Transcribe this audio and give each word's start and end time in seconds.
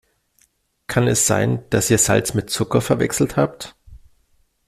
Kann 0.87 1.07
es 1.07 1.27
sein, 1.27 1.63
dass 1.69 1.91
ihr 1.91 1.99
Salz 1.99 2.33
mit 2.33 2.49
Zucker 2.49 2.81
verwechselt 2.81 3.37
habt? 3.37 3.75